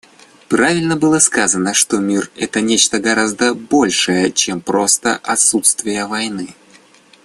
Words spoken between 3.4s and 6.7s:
большее, чем просто отсутствие войны.